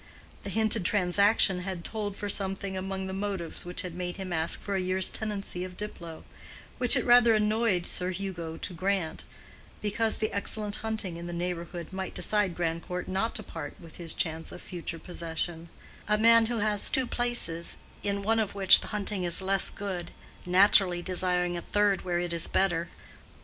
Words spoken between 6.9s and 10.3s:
it had rather annoyed Sir Hugo to grant, because